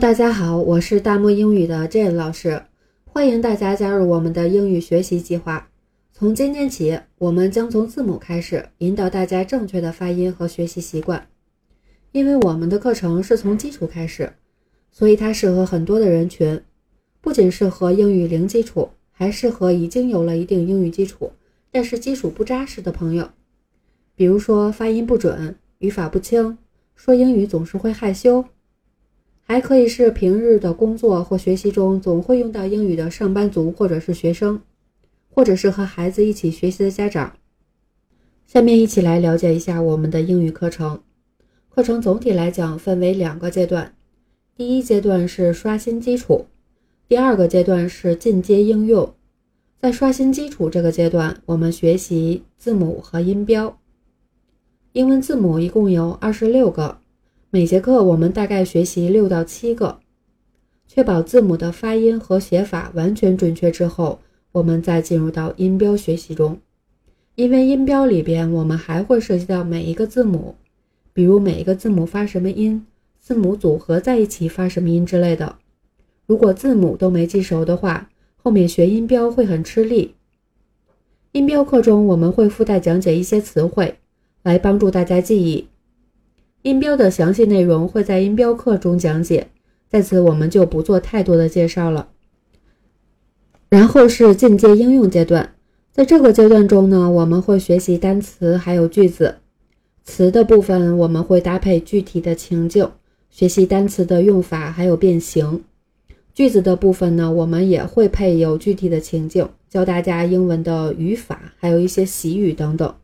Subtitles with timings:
[0.00, 2.62] 大家好，我是大漠英语的 Jane 老师，
[3.04, 5.68] 欢迎大家加入我们的英语学习计划。
[6.10, 11.28] 从今天起，我们将从字母开始，引导大家正确的发音和学习习惯。
[12.12, 14.32] 因为我们的课程是从基础开始，
[14.90, 16.58] 所以它适合很多的人群，
[17.20, 21.30] 不仅适合英语零基础，还适合已经有了一定英语基础，
[21.70, 23.28] 但是基础不扎实的朋友。
[24.16, 26.56] 比如说发音不准、语法不清、
[26.96, 28.46] 说英语总是会害羞。
[29.50, 34.60] 还可以是平日的工作或学习中总会用到英语的上班族，或者是学生，
[35.28, 37.32] 或者是和孩子一起学习的家长。
[38.46, 41.00] 下面一起来了解一下我们的英语课程。
[41.68, 43.92] 课程总体来讲分为两个阶段，
[44.54, 46.46] 第一阶段是刷新基础，
[47.08, 49.12] 第二个阶段是进阶应用。
[49.80, 53.76] 在刷新基础这个阶段，我们学习字母和音标。
[54.92, 56.98] 英文字母一共有二十六个。
[57.52, 59.98] 每节课我们大概学习六到七个，
[60.86, 64.20] 确保字母的发音和写法完全准确之后，
[64.52, 66.60] 我们再进入到音标学习中。
[67.34, 70.54] 因为音标里边我们还会涉及到每一个字母，
[71.12, 72.86] 比如每一个字母发什么音，
[73.18, 75.56] 字母组合在一起发什么音之类的。
[76.26, 80.14] 如果字母都没记熟的话，后面学音标会很吃力。
[81.32, 83.96] 音标课中我们会附带讲解一些词汇，
[84.44, 85.66] 来帮助大家记忆。
[86.62, 89.48] 音标的详细内容会在音标课中讲解，
[89.88, 92.08] 在此我们就不做太多的介绍了。
[93.70, 95.54] 然后是进阶应用阶段，
[95.90, 99.36] 在这个阶段中呢，我们会学习单词还有句子。
[100.02, 102.90] 词的部分我们会搭配具体的情境，
[103.30, 105.62] 学习单词的用法还有变形。
[106.34, 112.94] 句子的部分呢，我们也会配有具体的情境，教大家英文的语法，还有一些习语等等。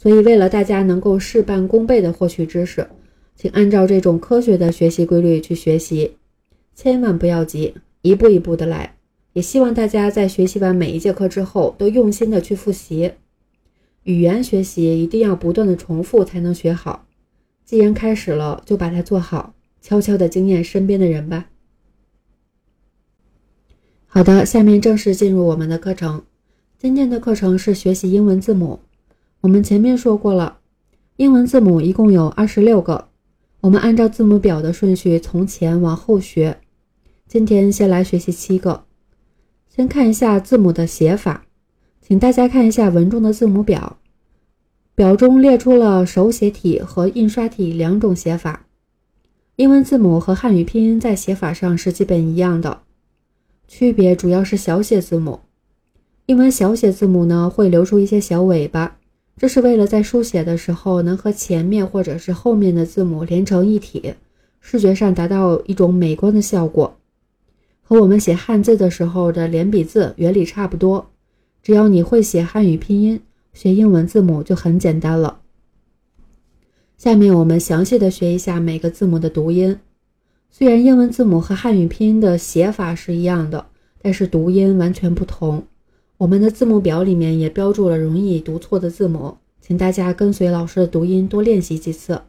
[0.00, 2.86] 所以，为了大家能够事半功倍的获取知识，
[3.34, 6.12] 请按照这种科学的学习规律去学习，
[6.72, 8.94] 千万不要急，一步一步的来。
[9.32, 13.10] 也希望大家在学习完每一节课之后，都用心的去复习。
[14.04, 17.04] 语言学习一定要不断的重复才能学好。
[17.64, 21.50] 既然开始了，就把它做好，悄悄的惊艳身边的人吧。
[24.06, 26.22] 好的，下面正式进入我们的课程。
[26.78, 28.78] 今天的课程是学习英文字母。
[29.40, 30.58] 我们前面说过了，
[31.16, 33.06] 英文字母一共有二十六个，
[33.60, 36.58] 我们按照字母表的顺序从前往后学。
[37.28, 38.84] 今天先来学习七个，
[39.68, 41.44] 先看一下字母的写法，
[42.00, 43.98] 请大家看一下文中的字母表，
[44.96, 48.66] 表中列出了手写体和印刷体两种写法。
[49.54, 52.82] 英文字母和汉语拼音在写法上是基本一样的，
[53.68, 55.38] 区别主要是小写字母。
[56.26, 58.97] 英文小写字母呢会留出一些小尾巴。
[59.38, 64.14] 这是为了在书写的时候能和前面或者是后面的字母连成一体，
[64.60, 66.98] 视觉上达到一种美观的效果，
[67.80, 71.08] 和我们写汉字的时候的连笔字原理差不多。
[71.62, 73.20] 只要你会写汉语拼音，
[73.52, 75.40] 学英文字母就很简单了。
[76.96, 79.78] 下面我们详细的学一下每个字母的读音。
[80.50, 83.66] 虽然英文字母和汉语拼音的写法是一样的，
[84.02, 85.64] 但是读音完全不同。
[86.18, 92.22] 我们的字母表里面也标注了容易读错的字母，请大家跟随老师的读音多练习几次。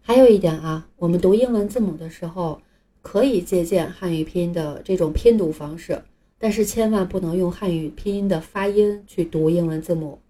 [0.00, 2.62] 还有一点啊，我们读英文字母的时候
[3.02, 6.00] 可以借鉴汉语拼音的这种拼读方式，
[6.38, 10.20] 但是千万不能用汉语拼音的发音去读英文字母，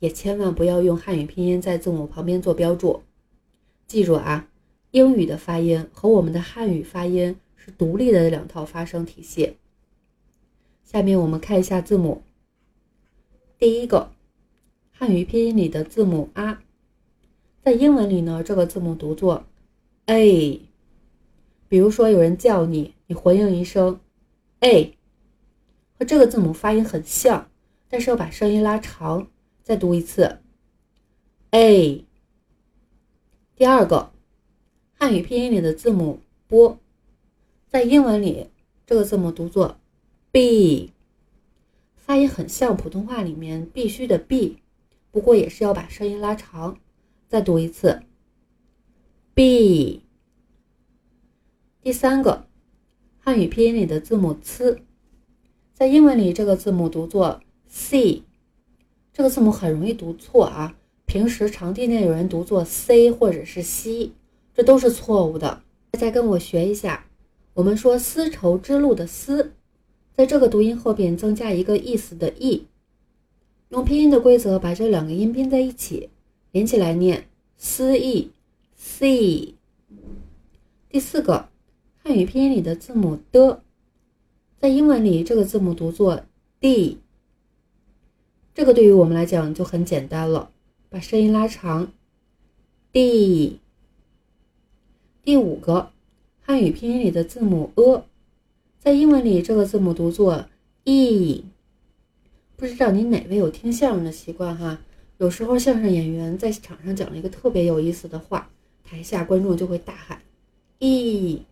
[0.00, 3.00] 也千万不要用汉语拼音在字母旁边做标注。
[3.86, 4.46] 记住啊，
[4.90, 9.54] 英语的发音和我们的汉语发音是独立的两套发声体系。
[10.90, 12.20] 下面我们看一下字母。
[13.60, 14.10] 第一个，
[14.90, 16.58] 汉语拼音里的字母 “a”，
[17.62, 19.44] 在英文里呢，这个字母读作
[20.06, 20.60] “a”。
[21.68, 24.00] 比如说，有人叫你，你回应一声
[24.58, 24.92] “a”，
[25.96, 27.48] 和这个字母发音很像，
[27.88, 29.28] 但是要把声音拉长，
[29.62, 30.40] 再读一次
[31.52, 32.04] “a”。
[33.54, 34.10] 第二个，
[34.94, 36.18] 汉语拼音里的字母
[36.48, 36.76] “b”，
[37.68, 38.48] 在英文里，
[38.84, 39.76] 这个字母读作。
[40.32, 40.92] b，
[41.96, 44.58] 发音很像普通话里面必须的 b，
[45.10, 46.78] 不过也是要把声音拉长。
[47.26, 48.02] 再读一次
[49.34, 50.04] ，b。
[51.82, 52.46] 第三个，
[53.18, 54.82] 汉语拼音里的字母 c，
[55.72, 58.22] 在英文里这个字母读作 c，
[59.12, 60.76] 这个字母很容易读错啊。
[61.06, 64.12] 平时常听见有人读作 c 或者是 c，
[64.54, 65.64] 这都是错误的。
[65.90, 67.04] 大家跟我学一下，
[67.54, 69.54] 我们说丝绸之路的丝。
[70.20, 72.66] 在这个读音后边增加一个意思的意
[73.70, 76.10] 用拼音的规则把这两个音拼在一起，
[76.52, 77.26] 连起来念
[77.56, 78.30] c e
[78.76, 79.54] c。
[80.90, 81.48] 第四个，
[82.04, 83.62] 汉语拼音里的字母的，
[84.58, 86.20] 在英文里这个字母读作
[86.60, 86.98] d。
[88.52, 90.50] 这个对于我们来讲就很简单了，
[90.90, 91.90] 把声音拉长
[92.92, 93.58] ，d。
[95.22, 95.90] 第五个，
[96.42, 98.04] 汉语拼音里的字母 a，
[98.80, 100.46] 在英文里这个字母读作
[100.84, 101.44] e。
[102.56, 104.80] 不知道你哪位有听相声的习惯哈？
[105.18, 108.48] 有时候相声演员在场上讲了一个特别有意思的话，
[108.82, 110.22] 台下观众就会大喊。
[110.78, 111.42] e，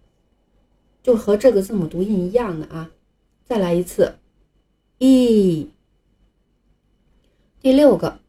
[1.03, 2.91] 就和这个字母读音一样的啊，
[3.45, 4.15] 再来一次
[4.97, 5.69] ，e。
[7.61, 8.21] 第六个，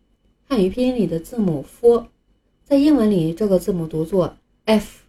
[0.46, 2.08] 汉语拼音里的字母 f，
[2.66, 4.36] 在英文里这个字母读作
[4.66, 5.06] f，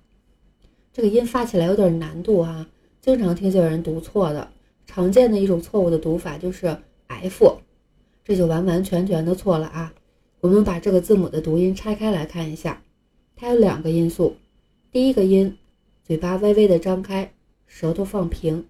[0.93, 2.69] 这个音发起来有点难度啊，
[3.01, 4.53] 经常听见人读错的。
[4.87, 6.77] 常见的一种错误的读法就是
[7.07, 7.61] f，
[8.25, 9.95] 这就完完全全的错了啊。
[10.41, 12.83] 我们把这个字母的读音拆开来看一下，
[13.37, 14.37] 它有两个因素，
[14.91, 15.57] 第一个音。
[16.03, 17.33] 嘴巴微微的张开，
[17.69, 18.67] 舌头放平，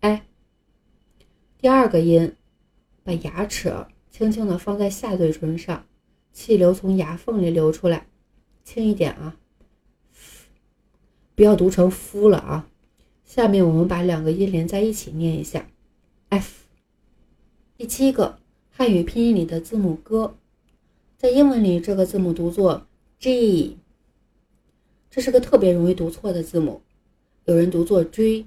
[0.00, 0.26] 哎。
[1.56, 2.34] 第二个音，
[3.02, 3.74] 把牙齿
[4.10, 5.86] 轻轻的放在下嘴唇上，
[6.34, 8.06] 气流从牙缝里流出来，
[8.62, 9.38] 轻一点啊，
[11.34, 12.68] 不要读成夫了啊。
[13.30, 15.68] 下面我们把两个音连在一起念一下
[16.30, 16.66] ，f。
[17.76, 18.40] 第七个，
[18.72, 20.34] 汉语拼音里的字母 g，
[21.16, 22.88] 在英文里这个字母读作
[23.20, 23.78] g。
[25.08, 26.82] 这是个特别容易读错的字母，
[27.44, 28.44] 有人读作追，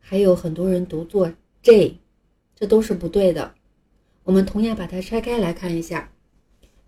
[0.00, 1.30] 还有很多人读作
[1.60, 1.98] j，
[2.54, 3.52] 这都是不对的。
[4.24, 6.10] 我们同样把它拆开来看一下，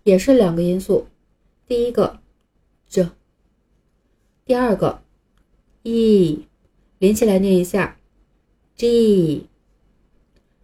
[0.01, 1.05] 也是两个因素。
[1.67, 2.19] 第一个
[2.87, 3.07] j，
[4.43, 5.03] 第二个
[5.83, 6.47] e，
[6.99, 7.97] 连起来念一下
[8.75, 9.47] g。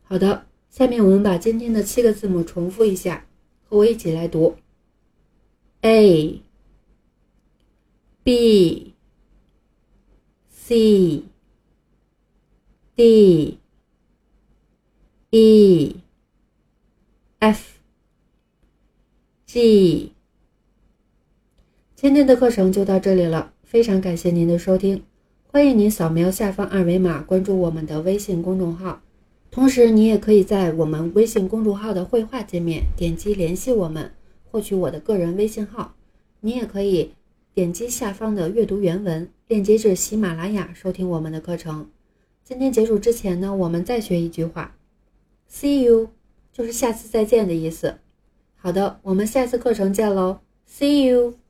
[0.03, 3.25] 好的，下面我们把今天的七个字母重复一下，
[3.67, 4.55] 和我一起来读。
[5.81, 6.41] A。
[8.23, 8.93] B
[10.47, 11.23] C
[12.95, 13.57] D
[15.31, 15.95] E
[17.39, 17.79] F
[19.47, 20.11] G，
[21.95, 25.03] 今天的课程就到这里了，非常感谢您的收听，
[25.53, 29.01] 欢迎您扫描下方二维码关注我们的微信公众号，
[29.51, 34.13] 同时你也可以在我们微信公众号的绘画界面点击联系我们，
[34.49, 35.93] 获取我的个人微信号，
[36.39, 37.11] 你也可以。
[37.53, 41.89] 点击下方的阅读原文链接至喜马拉雅收听我们的课程。
[42.45, 44.73] 今天结束之前呢，我们再学一句话
[45.51, 46.11] ：See you，
[46.53, 47.95] 就是下次再见的意思。
[48.55, 51.40] 好的，我们下次课程见喽，See you。